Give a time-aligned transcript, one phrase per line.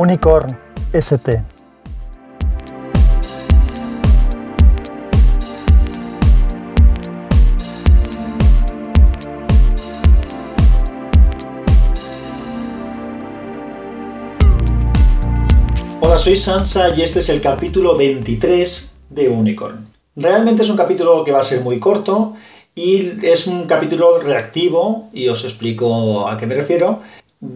[0.00, 0.58] Unicorn
[0.94, 1.42] ST.
[16.00, 19.86] Hola, soy Sansa y este es el capítulo 23 de Unicorn.
[20.16, 22.36] Realmente es un capítulo que va a ser muy corto
[22.74, 27.00] y es un capítulo reactivo y os explico a qué me refiero.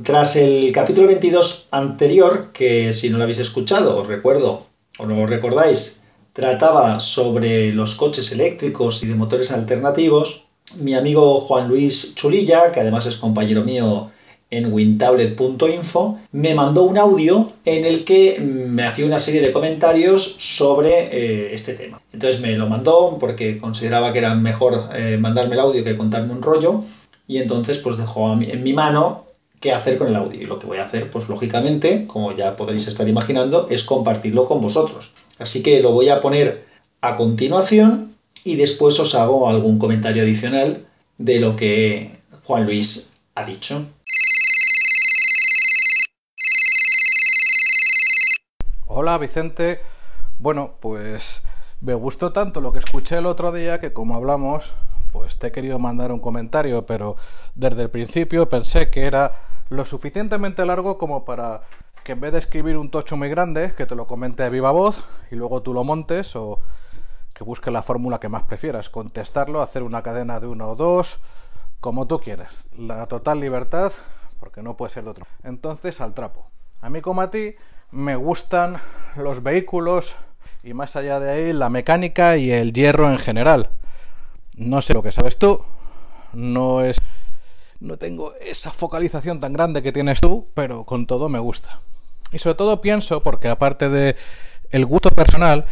[0.02, 4.66] Tras el capítulo 22 anterior, que si no lo habéis escuchado, os recuerdo
[4.98, 6.02] o no lo recordáis,
[6.32, 12.80] trataba sobre los coches eléctricos y de motores alternativos, mi amigo Juan Luis Chulilla, que
[12.80, 14.10] además es compañero mío
[14.50, 20.36] en wintablet.info, me mandó un audio en el que me hacía una serie de comentarios
[20.38, 22.00] sobre eh, este tema.
[22.10, 26.32] Entonces me lo mandó porque consideraba que era mejor eh, mandarme el audio que contarme
[26.32, 26.82] un rollo
[27.28, 29.23] y entonces pues dejó en mi mano
[29.64, 30.42] qué hacer con el audio.
[30.42, 34.46] Y lo que voy a hacer, pues lógicamente, como ya podréis estar imaginando, es compartirlo
[34.46, 35.12] con vosotros.
[35.38, 36.66] Así que lo voy a poner
[37.00, 40.84] a continuación y después os hago algún comentario adicional
[41.16, 42.10] de lo que
[42.44, 43.86] Juan Luis ha dicho.
[48.84, 49.80] Hola Vicente.
[50.38, 51.40] Bueno, pues
[51.80, 54.74] me gustó tanto lo que escuché el otro día que como hablamos,
[55.10, 57.16] pues te he querido mandar un comentario, pero
[57.54, 59.32] desde el principio pensé que era
[59.68, 61.62] lo suficientemente largo como para
[62.04, 64.70] que en vez de escribir un tocho muy grande, que te lo comente a viva
[64.70, 66.60] voz y luego tú lo montes o
[67.32, 71.18] que busques la fórmula que más prefieras, contestarlo, hacer una cadena de uno o dos,
[71.80, 72.66] como tú quieras.
[72.76, 73.92] La total libertad,
[74.38, 75.26] porque no puede ser de otro.
[75.42, 76.46] Entonces, al trapo.
[76.80, 77.54] A mí como a ti,
[77.90, 78.80] me gustan
[79.16, 80.16] los vehículos
[80.62, 83.70] y más allá de ahí la mecánica y el hierro en general.
[84.56, 85.62] No sé lo que sabes tú,
[86.32, 86.98] no es
[87.84, 91.80] no tengo esa focalización tan grande que tienes tú, pero con todo me gusta.
[92.32, 94.16] Y sobre todo pienso porque aparte de
[94.70, 95.66] el gusto personal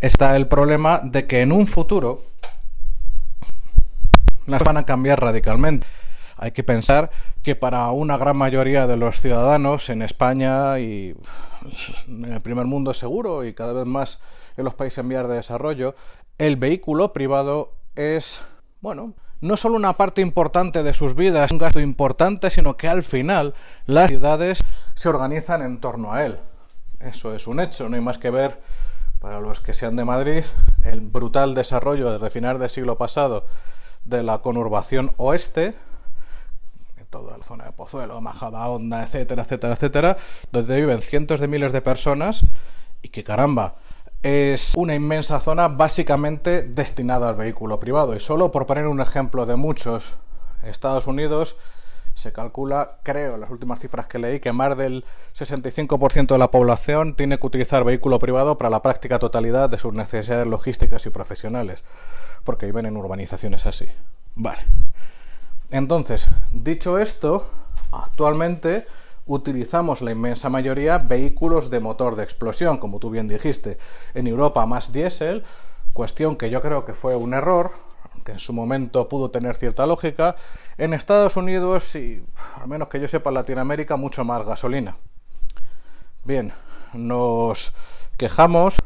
[0.00, 2.22] está el problema de que en un futuro
[4.46, 5.86] las van a cambiar radicalmente.
[6.36, 7.10] Hay que pensar
[7.42, 11.14] que para una gran mayoría de los ciudadanos en España y
[12.08, 14.20] en el primer mundo seguro y cada vez más
[14.56, 15.94] en los países en vías de desarrollo,
[16.36, 18.42] el vehículo privado es,
[18.80, 23.02] bueno, no solo una parte importante de sus vidas, un gasto importante, sino que al
[23.02, 23.54] final
[23.86, 24.62] las ciudades
[24.94, 26.38] se organizan en torno a él.
[27.00, 28.60] Eso es un hecho, no hay más que ver,
[29.20, 30.44] para los que sean de Madrid,
[30.82, 33.46] el brutal desarrollo desde finales del siglo pasado
[34.04, 35.74] de la conurbación oeste,
[37.22, 40.16] toda la zona de Pozuelo, Majada Honda, etcétera, etcétera, etcétera,
[40.50, 42.44] donde viven cientos de miles de personas
[43.02, 43.76] y que caramba,
[44.24, 48.16] es una inmensa zona básicamente destinada al vehículo privado.
[48.16, 50.16] Y solo por poner un ejemplo de muchos,
[50.62, 51.56] Estados Unidos
[52.14, 55.04] se calcula, creo, las últimas cifras que leí, que más del
[55.36, 59.92] 65% de la población tiene que utilizar vehículo privado para la práctica totalidad de sus
[59.92, 61.84] necesidades logísticas y profesionales,
[62.44, 63.88] porque viven en urbanizaciones así.
[64.36, 64.64] Vale.
[65.70, 67.46] Entonces, dicho esto,
[67.92, 68.86] actualmente
[69.26, 73.78] utilizamos la inmensa mayoría vehículos de motor de explosión, como tú bien dijiste.
[74.14, 75.44] En Europa más diésel,
[75.92, 77.72] cuestión que yo creo que fue un error,
[78.24, 80.36] que en su momento pudo tener cierta lógica.
[80.78, 82.24] En Estados Unidos y,
[82.60, 84.96] al menos que yo sepa, en Latinoamérica, mucho más gasolina.
[86.24, 86.52] Bien,
[86.92, 87.74] nos
[88.16, 88.82] quejamos,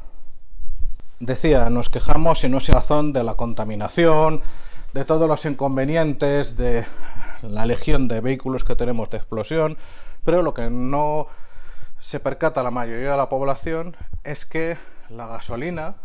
[1.20, 4.42] decía, nos quejamos y no sin razón de la contaminación,
[4.92, 6.84] de todos los inconvenientes de
[7.42, 9.76] la legión de vehículos que tenemos de explosión,
[10.24, 11.26] pero lo que no
[12.00, 14.76] se percata la mayoría de la población es que
[15.08, 15.96] la gasolina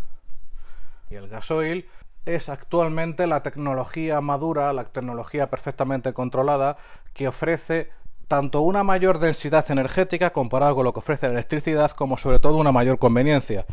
[1.10, 1.88] y el gasoil
[2.26, 6.78] es actualmente la tecnología madura, la tecnología perfectamente controlada
[7.14, 7.90] que ofrece
[8.28, 12.58] tanto una mayor densidad energética comparado con lo que ofrece la electricidad como sobre todo
[12.58, 13.66] una mayor conveniencia.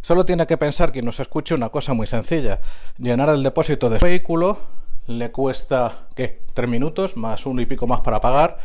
[0.00, 2.60] Solo tiene que pensar que nos escuche una cosa muy sencilla.
[2.98, 4.58] Llenar el depósito de su vehículo
[5.08, 6.42] le cuesta, ¿qué?
[6.54, 8.58] Tres minutos, más uno y pico más para pagar.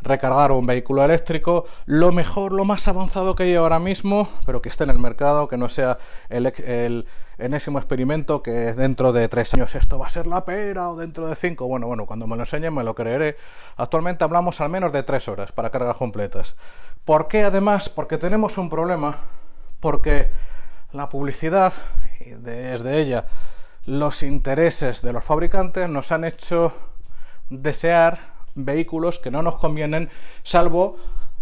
[0.00, 4.68] Recargar un vehículo eléctrico, lo mejor, lo más avanzado que hay ahora mismo, pero que
[4.68, 5.98] esté en el mercado, que no sea
[6.28, 7.06] el, el
[7.38, 11.26] enésimo experimento que dentro de tres años esto va a ser la pera o dentro
[11.26, 11.66] de cinco.
[11.66, 13.36] Bueno, bueno, cuando me lo enseñen me lo creeré.
[13.76, 16.54] Actualmente hablamos al menos de tres horas para cargas completas.
[17.04, 17.88] ¿Por qué además?
[17.88, 19.18] Porque tenemos un problema
[19.80, 20.30] porque
[20.92, 21.72] la publicidad
[22.20, 23.26] y desde ella
[23.86, 26.72] los intereses de los fabricantes nos han hecho
[27.48, 30.10] desear vehículos que no nos convienen,
[30.42, 30.96] salvo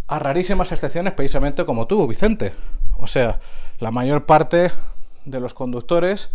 [0.06, 2.54] a rarísimas excepciones, precisamente como tú, Vicente.
[2.98, 3.40] O sea,
[3.78, 4.70] la mayor parte
[5.24, 6.30] de los conductores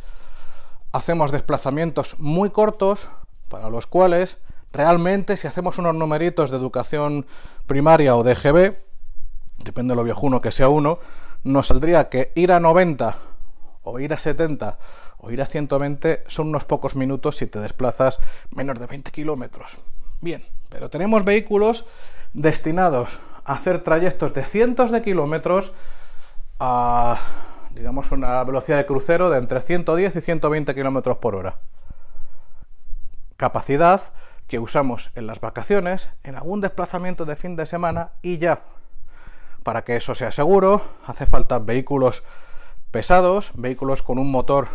[0.91, 3.09] hacemos desplazamientos muy cortos
[3.47, 4.39] para los cuales
[4.73, 7.27] realmente si hacemos unos numeritos de educación
[7.67, 8.77] primaria o de GB,
[9.59, 11.00] depende de lo viejuno que sea uno,
[11.44, 13.15] nos saldría que ir a 90
[13.83, 14.79] o ir a 70
[15.19, 18.19] o ir a 120 son unos pocos minutos si te desplazas
[18.51, 19.77] menos de 20 kilómetros.
[20.21, 21.86] Bien, pero tenemos vehículos
[22.33, 25.74] destinados a hacer trayectos de cientos de kilómetros
[26.60, 27.19] a,
[27.75, 31.60] digamos, una velocidad de crucero de entre 110 y 120 kilómetros por hora.
[33.38, 34.01] Capacidad
[34.48, 38.63] que usamos en las vacaciones, en algún desplazamiento de fin de semana y ya.
[39.63, 42.24] Para que eso sea seguro, hace falta vehículos
[42.92, 44.68] pesados, vehículos con un motor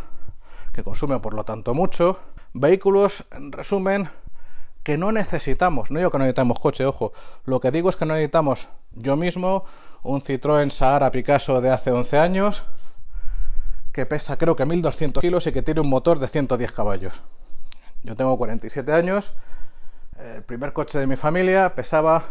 [0.74, 2.18] que consume por lo tanto mucho,
[2.52, 4.10] vehículos, en resumen,
[4.82, 5.90] que no necesitamos.
[5.90, 7.12] No digo que no necesitamos coche, ojo.
[7.44, 9.64] Lo que digo es que no necesitamos yo mismo
[10.02, 12.64] un Citroën Sahara Picasso de hace 11 años,
[13.92, 17.22] que pesa creo que 1200 kilos y que tiene un motor de 110 caballos.
[18.02, 19.32] Yo tengo 47 años.
[20.18, 22.24] El primer coche de mi familia pesaba,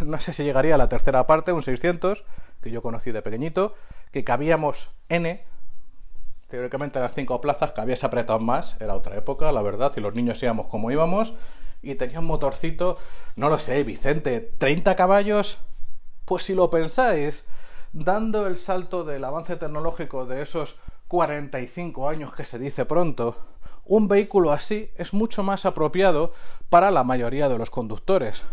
[0.00, 2.24] no sé si llegaría a la tercera parte, un 600,
[2.62, 3.74] que yo conocí de pequeñito,
[4.12, 5.44] que cabíamos N,
[6.50, 10.14] teóricamente eran cinco plazas, que habías apretado más, era otra época, la verdad, y los
[10.14, 11.34] niños íbamos como íbamos,
[11.80, 12.98] y tenía un motorcito,
[13.36, 15.58] no lo sé, Vicente, 30 caballos,
[16.26, 17.46] pues si lo pensáis,
[17.92, 20.76] dando el salto del avance tecnológico de esos
[21.08, 23.36] 45 años que se dice pronto,
[23.84, 26.32] un vehículo así es mucho más apropiado
[26.68, 28.44] para la mayoría de los conductores.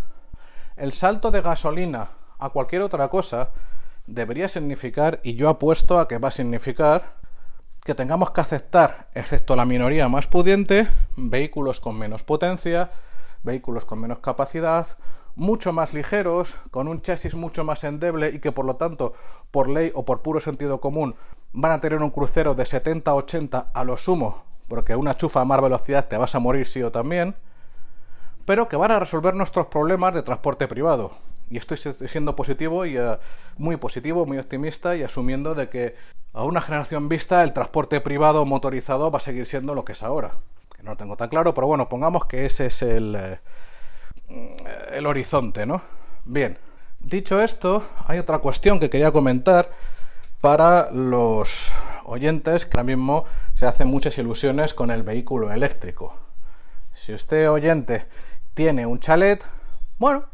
[0.76, 3.52] El salto de gasolina a cualquier otra cosa
[4.08, 7.17] debería significar, y yo apuesto a que va a significar,
[7.88, 12.92] que tengamos que aceptar, excepto la minoría más pudiente, vehículos con menos potencia,
[13.44, 14.86] vehículos con menos capacidad,
[15.36, 19.14] mucho más ligeros, con un chasis mucho más endeble y que por lo tanto,
[19.52, 21.16] por ley o por puro sentido común,
[21.54, 25.62] van a tener un crucero de 70-80 a lo sumo, porque una chufa a más
[25.62, 27.36] velocidad te vas a morir sí o también,
[28.44, 31.12] pero que van a resolver nuestros problemas de transporte privado.
[31.50, 33.16] Y estoy siendo positivo y uh,
[33.58, 35.96] muy positivo, muy optimista y asumiendo de que
[36.38, 40.04] a una generación vista el transporte privado motorizado va a seguir siendo lo que es
[40.04, 40.36] ahora.
[40.84, 43.40] No lo tengo tan claro, pero bueno, pongamos que ese es el, eh,
[44.92, 45.82] el horizonte, ¿no?
[46.26, 46.60] Bien,
[47.00, 49.72] dicho esto, hay otra cuestión que quería comentar
[50.40, 51.74] para los
[52.06, 53.26] oyentes que ahora mismo
[53.56, 56.14] se hacen muchas ilusiones con el vehículo eléctrico.
[56.94, 58.06] Si usted oyente
[58.54, 59.44] tiene un chalet,
[59.98, 60.26] bueno,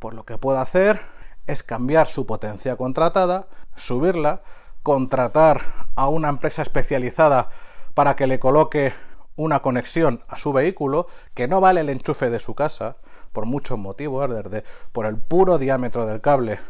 [0.00, 1.00] pues lo que puede hacer
[1.46, 4.42] es cambiar su potencia contratada, subirla,
[4.84, 7.48] contratar a una empresa especializada
[7.94, 8.92] para que le coloque
[9.34, 12.98] una conexión a su vehículo que no vale el enchufe de su casa
[13.32, 16.60] por muchos motivos, desde por el puro diámetro del cable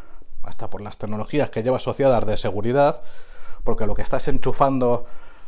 [0.43, 3.03] hasta por las tecnologías que lleva asociadas de seguridad,
[3.65, 5.05] porque lo que estás enchufando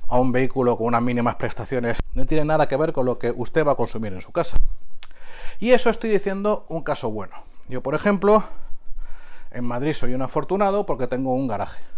[0.10, 3.32] a un vehículo con unas mínimas prestaciones no tiene nada que ver con lo que
[3.32, 4.58] usted va a consumir en su casa.
[5.60, 7.36] Y eso estoy diciendo un caso bueno.
[7.70, 8.44] Yo, por ejemplo,
[9.52, 11.97] en Madrid soy un afortunado porque tengo un garaje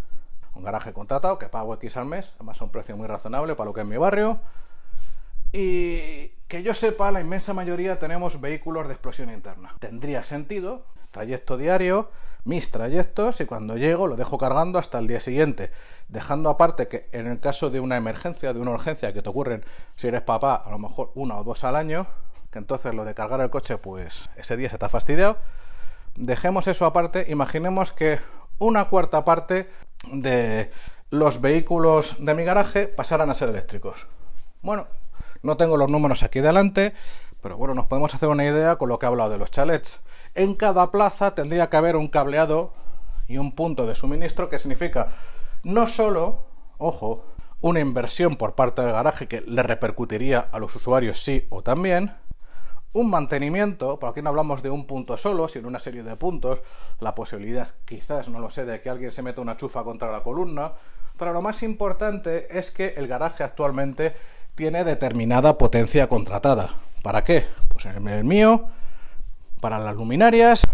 [0.60, 3.70] un garaje contratado que pago X al mes, además a un precio muy razonable para
[3.70, 4.40] lo que es mi barrio.
[5.52, 9.76] Y que yo sepa, la inmensa mayoría tenemos vehículos de explosión interna.
[9.80, 12.12] Tendría sentido, trayecto diario,
[12.44, 15.72] mis trayectos y cuando llego lo dejo cargando hasta el día siguiente,
[16.07, 19.64] dejando aparte que en el caso de una emergencia, de una urgencia que te ocurren
[19.95, 22.06] si eres papá, a lo mejor una o dos al año,
[22.52, 25.38] que entonces lo de cargar el coche, pues ese día se te ha fastidiado.
[26.16, 28.19] Dejemos eso aparte, imaginemos que
[28.57, 29.69] una cuarta parte
[30.11, 30.71] de
[31.09, 34.07] los vehículos de mi garaje pasaran a ser eléctricos.
[34.61, 34.87] Bueno,
[35.42, 36.94] no tengo los números aquí delante,
[37.42, 40.01] pero bueno, nos podemos hacer una idea con lo que he hablado de los chalets.
[40.35, 42.73] En cada plaza tendría que haber un cableado
[43.28, 45.13] y un punto de suministro que significa
[45.63, 46.45] no solo,
[46.78, 47.25] ojo,
[47.61, 52.16] una inversión por parte del garaje que le repercutiría a los usuarios sí o también,
[52.94, 56.62] un mantenimiento, por aquí no hablamos de un punto solo, sino una serie de puntos,
[57.00, 60.24] la posibilidad quizás, no lo sé, de que alguien se meta una chufa contra la
[60.24, 60.74] columna,
[61.18, 64.16] pero lo más importante es que el garaje actualmente
[64.56, 66.74] tiene determinada potencia contratada.
[67.04, 67.46] ¿Para qué?
[67.68, 68.68] Pues en el mío,
[69.62, 70.68] para las luminarias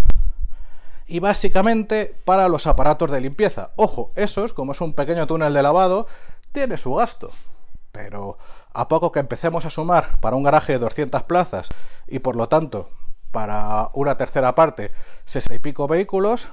[1.08, 3.72] y básicamente para los aparatos de limpieza.
[3.76, 6.08] Ojo, esos, como es un pequeño túnel de lavado,
[6.52, 7.32] tiene su gasto.
[7.96, 8.38] Pero
[8.74, 11.70] a poco que empecemos a sumar para un garaje de 200 plazas
[12.08, 12.90] y por lo tanto
[13.32, 14.92] para una tercera parte
[15.24, 16.50] 60 y pico vehículos,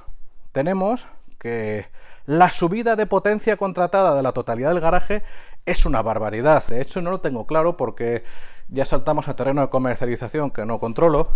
[0.53, 1.07] tenemos
[1.39, 1.87] que
[2.25, 5.21] la subida de potencia contratada de la totalidad del garaje
[5.65, 6.65] es una barbaridad.
[6.67, 8.23] De hecho, no lo tengo claro porque
[8.69, 11.27] ya saltamos a terreno de comercialización que no controlo.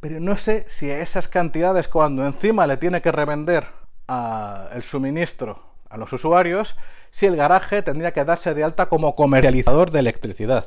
[0.00, 3.66] Pero no sé si esas cantidades, cuando encima le tiene que revender
[4.72, 6.76] el suministro a los usuarios,
[7.10, 10.64] si el garaje tendría que darse de alta como comercializador de electricidad.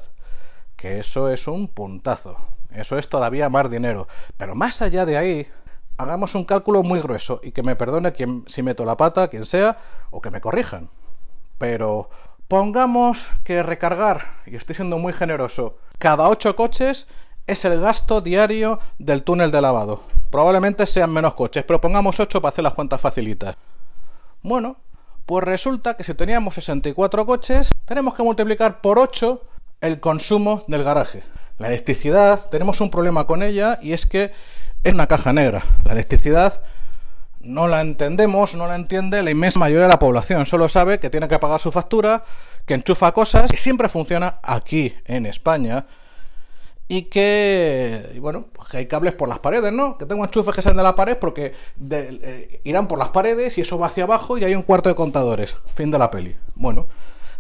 [0.76, 2.38] Que eso es un puntazo.
[2.72, 4.08] Eso es todavía más dinero.
[4.38, 5.48] Pero más allá de ahí,
[5.98, 9.46] hagamos un cálculo muy grueso y que me perdone quien si meto la pata, quien
[9.46, 9.78] sea,
[10.12, 10.90] o que me corrijan.
[11.58, 12.10] Pero
[12.48, 17.08] pongamos que recargar, y estoy siendo muy generoso, cada ocho coches
[17.48, 20.04] es el gasto diario del túnel de lavado.
[20.30, 23.56] Probablemente sean menos coches, pero pongamos 8 para hacer las cuentas facilitas.
[24.42, 24.78] Bueno,
[25.26, 29.42] pues resulta que si teníamos 64 coches, tenemos que multiplicar por 8
[29.82, 31.24] el consumo del garaje.
[31.58, 34.32] La electricidad, tenemos un problema con ella y es que
[34.84, 35.64] es una caja negra.
[35.84, 36.62] La electricidad
[37.40, 40.46] no la entendemos, no la entiende la inmensa mayoría de la población.
[40.46, 42.24] Solo sabe que tiene que pagar su factura,
[42.66, 45.86] que enchufa cosas, que siempre funciona aquí en España
[46.94, 49.98] y que, bueno, pues que hay cables por las paredes, ¿no?
[49.98, 51.54] Que tengo enchufes que salen de la pared porque
[51.90, 54.96] eh, irán por las paredes y eso va hacia abajo y hay un cuarto de
[54.96, 55.58] contadores.
[55.74, 56.38] Fin de la peli.
[56.54, 56.86] Bueno,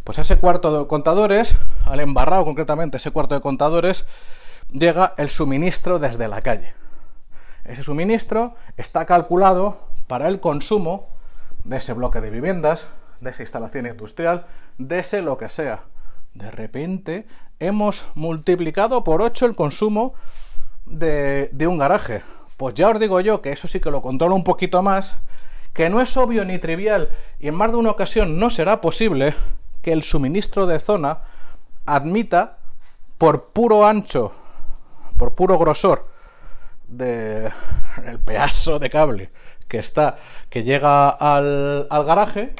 [0.03, 1.55] pues ese cuarto de contadores,
[1.85, 4.07] al embarrado concretamente ese cuarto de contadores,
[4.71, 6.73] llega el suministro desde la calle.
[7.63, 11.09] Ese suministro está calculado para el consumo
[11.63, 12.87] de ese bloque de viviendas,
[13.21, 14.47] de esa instalación industrial,
[14.79, 15.83] de ese lo que sea.
[16.33, 17.27] De repente
[17.59, 20.13] hemos multiplicado por 8 el consumo
[20.85, 22.23] de, de un garaje.
[22.57, 25.17] Pues ya os digo yo que eso sí que lo controlo un poquito más,
[25.73, 27.09] que no es obvio ni trivial
[27.39, 29.33] y en más de una ocasión no será posible
[29.81, 31.19] que el suministro de zona
[31.85, 32.57] admita
[33.17, 34.31] por puro ancho,
[35.17, 36.07] por puro grosor
[36.87, 37.51] de
[38.05, 39.31] el pedazo de cable
[39.67, 40.17] que está
[40.49, 42.53] que llega al, al garaje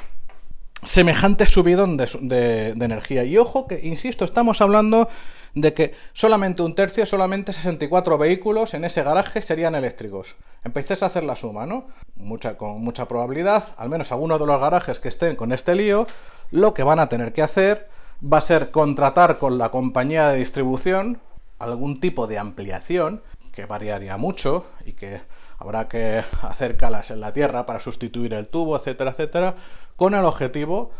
[0.85, 3.23] semejante subidón de, energía.
[3.23, 5.09] Y ojo que, insisto, estamos hablando
[5.53, 10.35] de que solamente un tercio, solamente 64 vehículos en ese garaje serían eléctricos.
[10.63, 11.87] Empecéis a hacer la suma, ¿no?
[12.15, 16.07] Mucha, con mucha probabilidad, al menos algunos de los garajes que estén con este lío,
[16.51, 17.89] lo que van a tener que hacer
[18.21, 21.19] va a ser contratar con la compañía de distribución
[21.59, 23.21] algún tipo de ampliación
[23.51, 25.21] que variaría mucho y que
[25.59, 29.55] habrá que hacer calas en la tierra para sustituir el tubo, etcétera, etcétera,
[29.95, 30.91] con el objetivo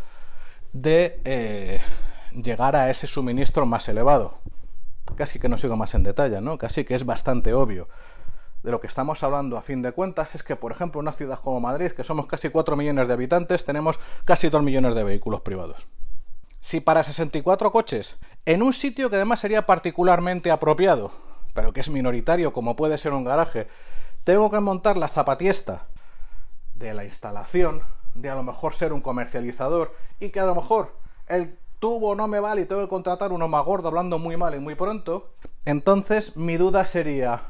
[0.72, 1.80] de eh,
[2.32, 4.38] llegar a ese suministro más elevado.
[5.16, 6.58] Casi que no sigo más en detalle, ¿no?
[6.58, 7.88] Casi que es bastante obvio.
[8.62, 11.38] De lo que estamos hablando a fin de cuentas es que, por ejemplo, una ciudad
[11.38, 15.42] como Madrid, que somos casi 4 millones de habitantes, tenemos casi 2 millones de vehículos
[15.42, 15.86] privados.
[16.60, 21.12] Si para 64 coches, en un sitio que además sería particularmente apropiado,
[21.52, 23.68] pero que es minoritario como puede ser un garaje,
[24.24, 25.86] tengo que montar la zapatiesta
[26.74, 27.82] de la instalación,
[28.14, 32.28] de a lo mejor ser un comercializador y que a lo mejor el tubo no
[32.28, 35.34] me vale y tengo que contratar uno más gordo hablando muy mal y muy pronto,
[35.64, 37.42] entonces mi duda sería,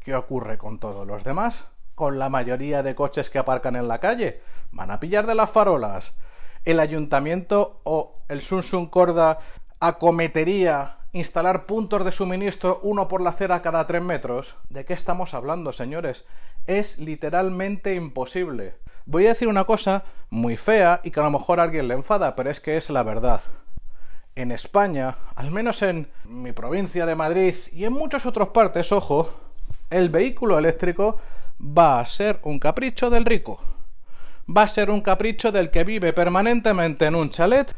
[0.00, 1.64] ¿qué ocurre con todos los demás?
[1.94, 4.42] ¿Con la mayoría de coches que aparcan en la calle?
[4.72, 6.14] ¿Van a pillar de las farolas?
[6.64, 9.38] ¿El ayuntamiento o el Sunsun Corda
[9.80, 14.56] acometería instalar puntos de suministro uno por la acera cada tres metros?
[14.70, 16.24] ¿De qué estamos hablando, señores?
[16.66, 18.76] Es literalmente imposible.
[19.06, 21.94] Voy a decir una cosa muy fea y que a lo mejor a alguien le
[21.94, 23.42] enfada, pero es que es la verdad.
[24.34, 29.30] En España, al menos en mi provincia de Madrid y en muchas otras partes, ojo,
[29.90, 31.18] el vehículo eléctrico
[31.60, 33.60] va a ser un capricho del rico.
[34.48, 37.74] Va a ser un capricho del que vive permanentemente en un chalet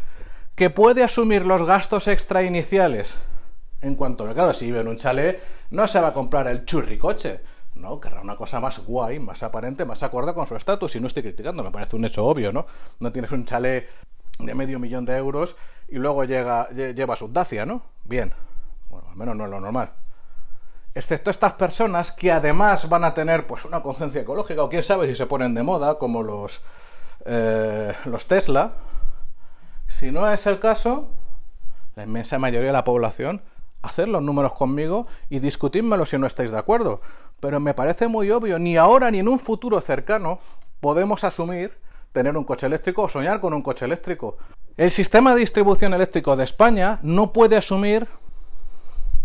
[0.54, 3.18] que puede asumir los gastos extra iniciales.
[3.82, 7.40] En cuanto, claro, si vive en un chalet, no se va a comprar el churricoche.
[7.76, 10.96] No, querrá una cosa más guay, más aparente, más acorde con su estatus.
[10.96, 12.66] Y no estoy criticando, me parece un hecho obvio, ¿no?
[13.00, 13.88] No tienes un chalet
[14.38, 15.56] de medio millón de euros
[15.88, 17.82] y luego llega, lleva su Dacia, ¿no?
[18.04, 18.32] Bien.
[18.88, 19.92] Bueno, al menos no es lo normal.
[20.94, 25.06] Excepto estas personas que además van a tener pues una conciencia ecológica, o quién sabe
[25.06, 26.62] si se ponen de moda, como los,
[27.26, 28.72] eh, los Tesla,
[29.86, 31.10] si no es el caso,
[31.94, 33.42] la inmensa mayoría de la población,
[33.82, 37.00] hacer los números conmigo y discutírmelo si no estáis de acuerdo.
[37.40, 40.38] Pero me parece muy obvio, ni ahora ni en un futuro cercano
[40.80, 41.78] podemos asumir
[42.12, 44.36] tener un coche eléctrico o soñar con un coche eléctrico.
[44.76, 48.06] El sistema de distribución eléctrico de España no puede asumir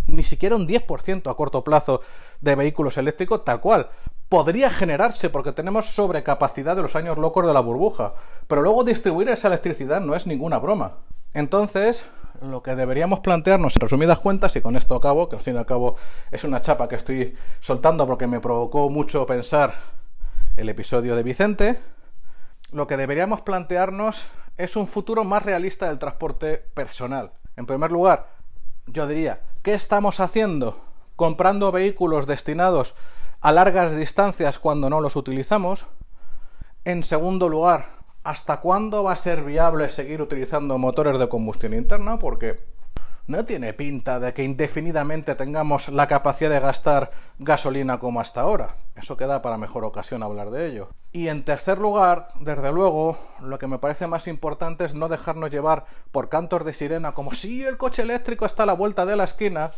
[0.07, 2.01] ni siquiera un 10% a corto plazo
[2.41, 3.89] de vehículos eléctricos tal cual
[4.29, 8.13] podría generarse porque tenemos sobrecapacidad de los años locos de la burbuja,
[8.47, 10.99] pero luego distribuir esa electricidad no es ninguna broma.
[11.33, 12.05] Entonces,
[12.41, 15.57] lo que deberíamos plantearnos en resumidas cuentas, y con esto acabo, que al fin y
[15.59, 15.95] al cabo
[16.31, 19.73] es una chapa que estoy soltando porque me provocó mucho pensar
[20.57, 21.79] el episodio de Vicente,
[22.71, 27.31] lo que deberíamos plantearnos es un futuro más realista del transporte personal.
[27.55, 28.29] En primer lugar,
[28.87, 30.81] yo diría, ¿qué estamos haciendo?
[31.15, 32.95] Comprando vehículos destinados
[33.41, 35.85] a largas distancias cuando no los utilizamos.
[36.85, 42.19] En segundo lugar, ¿hasta cuándo va a ser viable seguir utilizando motores de combustión interna?
[42.19, 42.59] Porque
[43.27, 48.75] no tiene pinta de que indefinidamente tengamos la capacidad de gastar gasolina como hasta ahora.
[48.95, 50.89] Eso queda para mejor ocasión hablar de ello.
[51.11, 55.51] Y en tercer lugar, desde luego, lo que me parece más importante es no dejarnos
[55.51, 59.15] llevar por cantos de sirena como si el coche eléctrico está a la vuelta de
[59.15, 59.71] la esquina,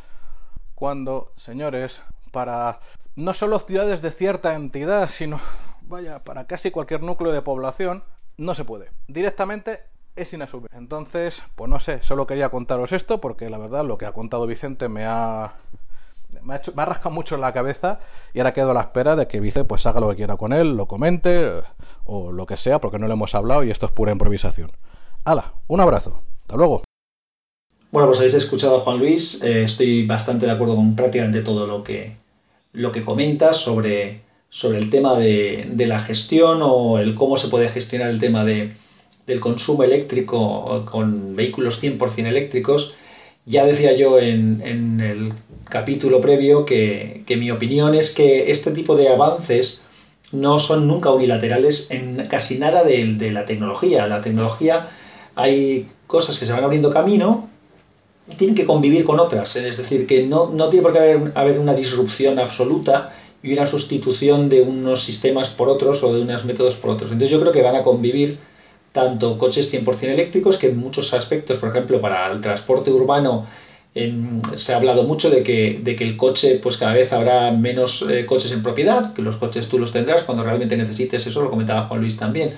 [0.75, 2.79] cuando, señores, para
[3.15, 5.39] no solo ciudades de cierta entidad, sino,
[5.81, 8.03] vaya, para casi cualquier núcleo de población,
[8.37, 8.89] no se puede.
[9.07, 9.81] Directamente
[10.15, 10.69] es inasumible.
[10.73, 14.47] Entonces, pues no sé, solo quería contaros esto porque la verdad lo que ha contado
[14.47, 15.55] Vicente me ha
[16.41, 17.99] me ha, rascado mucho en la cabeza
[18.33, 20.51] y ahora quedo a la espera de que Vicente pues haga lo que quiera con
[20.51, 21.61] él, lo comente
[22.05, 24.71] o lo que sea porque no le hemos hablado y esto es pura improvisación.
[25.23, 26.21] Hala, un abrazo.
[26.41, 26.83] Hasta luego.
[27.91, 29.43] Bueno, pues habéis escuchado a Juan Luis.
[29.43, 32.17] Eh, estoy bastante de acuerdo con prácticamente todo lo que,
[32.73, 34.21] lo que comenta sobre,
[34.53, 38.45] sobre el tema de, de la gestión o el cómo se puede gestionar el tema
[38.45, 38.73] de,
[39.25, 42.93] del consumo eléctrico con vehículos 100% eléctricos,
[43.45, 45.33] ya decía yo en, el
[45.69, 49.81] capítulo previo que, mi opinión es que este tipo de avances
[50.31, 54.07] no son nunca unilaterales en casi nada de, la tecnología.
[54.07, 54.87] La tecnología
[55.35, 57.49] hay cosas que se van abriendo camino
[58.29, 59.55] y tienen que convivir con otras.
[59.55, 63.13] Es decir, que no, no tiene por qué haber, haber una disrupción absoluta
[63.43, 67.11] y una sustitución de unos sistemas por otros o de unos métodos por otros.
[67.11, 68.39] Entonces yo creo que van a convivir
[68.93, 73.45] tanto coches 100% eléctricos, que en muchos aspectos, por ejemplo, para el transporte urbano,
[74.55, 78.05] se ha hablado mucho de que, de que el coche, pues cada vez habrá menos
[78.09, 81.49] eh, coches en propiedad, que los coches tú los tendrás cuando realmente necesites, eso lo
[81.51, 82.51] comentaba Juan Luis también,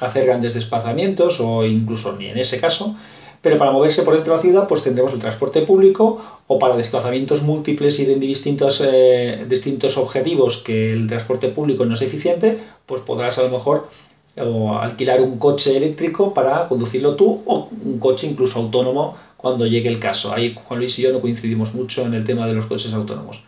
[0.00, 2.96] hacer grandes desplazamientos o incluso ni en ese caso,
[3.46, 6.74] pero para moverse por dentro de la ciudad pues tendremos el transporte público o para
[6.74, 12.58] desplazamientos múltiples y de distintos, eh, distintos objetivos que el transporte público no es eficiente,
[12.86, 13.88] pues podrás a lo mejor
[14.36, 19.90] o alquilar un coche eléctrico para conducirlo tú o un coche incluso autónomo cuando llegue
[19.90, 20.34] el caso.
[20.34, 23.44] Ahí Juan Luis y yo no coincidimos mucho en el tema de los coches autónomos.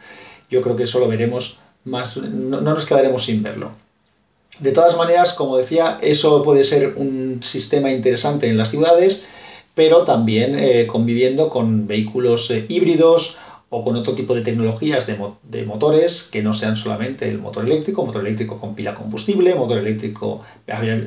[0.48, 3.72] Yo creo que eso lo veremos más, no, nos quedaremos sin verlo.
[4.60, 9.24] De todas maneras, como decía, eso puede ser un sistema interesante en las ciudades,
[9.78, 13.36] pero también eh, conviviendo con vehículos eh, híbridos
[13.68, 18.04] o con otro tipo de tecnologías de, motores que no sean solamente el motor eléctrico,
[18.04, 20.42] motor eléctrico con pila combustible, motor eléctrico,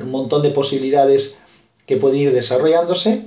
[0.00, 1.38] un montón de posibilidades
[1.84, 3.26] que pueden ir desarrollándose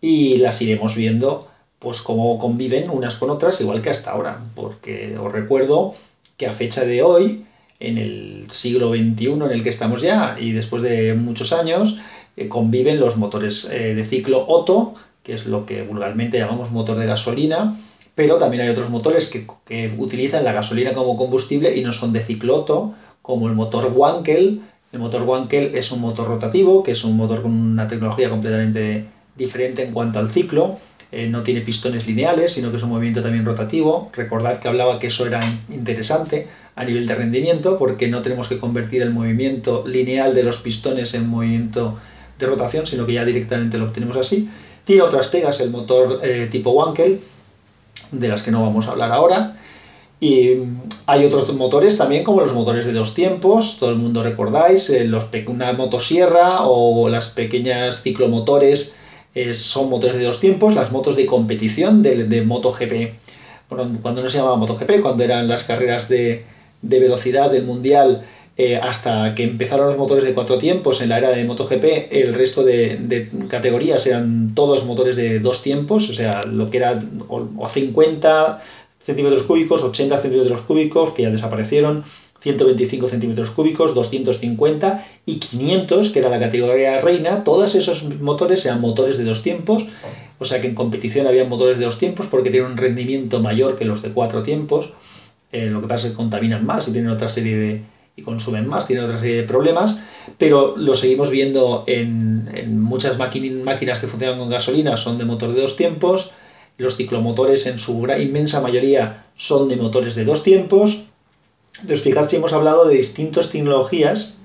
[0.00, 1.46] y las iremos viendo
[1.78, 5.94] pues cómo conviven unas con otras igual que hasta ahora, porque os recuerdo
[6.36, 7.44] que a fecha de hoy,
[7.78, 12.00] en el siglo XXI en el que estamos ya y después de muchos años,
[12.36, 16.98] eh, conviven los motores eh, de ciclo Otto, que es lo que vulgarmente llamamos motor
[16.98, 17.76] de gasolina,
[18.14, 19.46] pero también hay otros motores que,
[19.98, 24.60] utilizan la gasolina como combustible y no son de cicloto, como el motor Wankel.
[24.92, 29.06] El motor Wankel es un motor rotativo, que es un motor con una tecnología completamente
[29.36, 30.78] diferente en cuanto al ciclo.
[31.12, 34.10] Eh, no tiene pistones lineales, sino que es un movimiento también rotativo.
[34.12, 38.58] Recordad que hablaba que eso era interesante a nivel de rendimiento, porque no tenemos que
[38.58, 41.98] convertir el movimiento lineal de los pistones en movimiento
[42.40, 44.48] de rotación, sino que ya directamente lo obtenemos así.
[44.84, 47.20] Tiene otras pegas el motor eh, tipo Wankel,
[48.10, 49.56] de las que no vamos a hablar ahora.
[50.20, 50.56] Y
[51.06, 55.04] hay otros motores también, como los motores de dos tiempos, todo el mundo recordáis, eh,
[55.04, 58.94] los una motosierra o las pequeñas ciclomotores
[59.34, 63.14] eh, son motores de dos tiempos, las motos de competición de, de MotoGP,
[63.70, 66.44] bueno, cuando no se llamaba MotoGP, cuando eran las carreras de,
[66.82, 68.24] de velocidad del mundial,
[68.62, 72.34] eh, hasta que empezaron los motores de cuatro tiempos en la era de MotoGP, el
[72.34, 77.66] resto de, categorías eran todos motores de dos tiempos, o sea, lo que era o,
[77.66, 78.62] 50
[79.00, 82.04] centímetros cúbicos, 80 centímetros cúbicos, que ya desaparecieron,
[82.40, 88.82] 125 centímetros cúbicos, 250 y 500, que era la categoría reina, todos esos motores eran
[88.82, 89.86] motores de dos tiempos,
[90.38, 93.78] o sea que en competición había motores de dos tiempos porque tienen un rendimiento mayor
[93.78, 94.90] que los de cuatro tiempos,
[95.50, 97.82] eh, lo que pasa es que contaminan más y tienen otra serie de,
[98.22, 100.00] consumen más, tienen otra serie de problemas,
[100.38, 105.60] pero lo seguimos viendo en, muchas máquinas que funcionan con gasolina, son de motor de
[105.60, 106.32] dos tiempos,
[106.78, 111.04] los ciclomotores en su inmensa mayoría son de motores de dos tiempos.
[111.74, 114.38] Entonces, fijad si hemos hablado de distintas tecnologías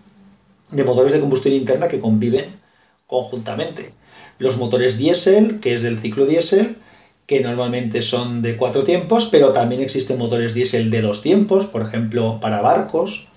[0.69, 2.59] de motores de combustión interna que conviven
[3.07, 3.93] conjuntamente.
[4.37, 6.75] Los motores diésel, que es del ciclo diésel,
[7.25, 11.81] que normalmente son de cuatro tiempos, pero también existen motores diésel de dos tiempos, por
[11.81, 13.27] ejemplo, para barcos,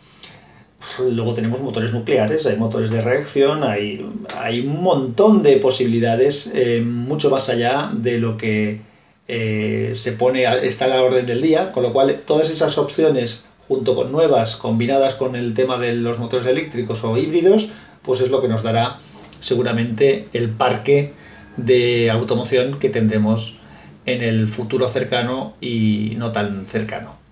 [0.98, 6.82] Luego tenemos motores nucleares, hay motores de reacción, hay, hay un montón de posibilidades, eh,
[6.84, 8.80] mucho más allá de lo que
[9.26, 13.44] eh, se pone está a la orden del día, con lo cual todas esas opciones,
[13.66, 17.68] junto con nuevas, combinadas con el tema de los motores eléctricos o híbridos,
[18.02, 18.98] pues es lo que nos dará
[19.40, 21.12] seguramente el parque
[21.56, 23.58] de automoción que tendremos
[24.06, 27.27] en el futuro cercano y no tan cercano.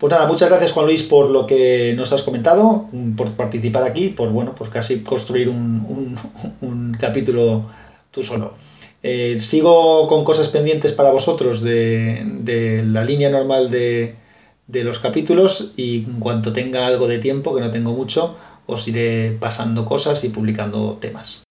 [0.00, 2.86] Pues nada, muchas gracias Juan Luis por lo que nos has comentado,
[3.18, 7.66] por participar aquí, por bueno, pues casi construir un, capítulo
[8.10, 8.54] tú solo.
[9.02, 14.14] Eh, sigo con cosas pendientes para vosotros de, la línea normal de,
[14.68, 18.88] de, los capítulos y en cuanto tenga algo de tiempo, que no tengo mucho, os
[18.88, 21.42] iré pasando cosas y publicando temas.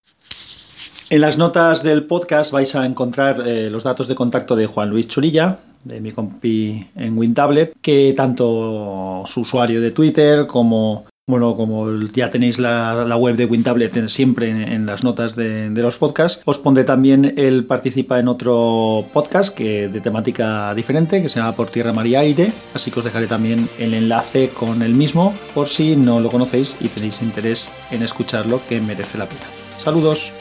[1.10, 4.90] En las notas del podcast vais a encontrar eh, los datos de contacto de Juan
[4.90, 11.56] Luis Churilla, de mi compi en WinTablet, que tanto su usuario de Twitter como bueno,
[11.56, 16.60] como ya tenéis la, web de WinTablet siempre en, las notas de, los podcasts, os
[16.60, 21.70] pondré también él participa en otro podcast que de temática diferente que se llama Por
[21.70, 25.66] Tierra, Mar y Aire, así que os dejaré también el enlace con el mismo por
[25.68, 29.42] si no lo conocéis y tenéis interés en escucharlo que merece la pena.
[29.76, 30.32] Saludos.